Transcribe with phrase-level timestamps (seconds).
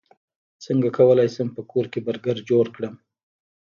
[0.65, 2.95] څنګه کولی شم په کور کې برګر جوړ کړم